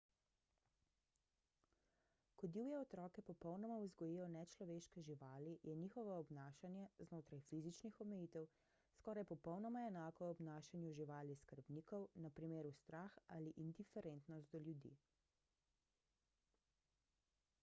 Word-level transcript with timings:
ko 2.41 2.47
divje 2.53 2.77
otroke 2.83 3.23
popolnoma 3.25 3.75
vzgojijo 3.81 4.29
nečloveške 4.35 5.01
živali 5.09 5.51
je 5.69 5.75
njihovo 5.81 6.15
obnašanje 6.21 6.87
znotraj 7.09 7.41
fizičnih 7.49 8.01
omejitev 8.05 8.47
skoraj 8.99 9.25
popolnoma 9.33 9.83
enako 9.89 10.29
obnašanju 10.37 10.93
živali-skrbnikov 11.01 12.07
na 12.25 12.31
primer 12.39 12.71
strah 12.79 13.19
ali 13.37 13.53
indiferentnost 13.67 14.49
do 14.57 14.63
ljudi 14.69 14.95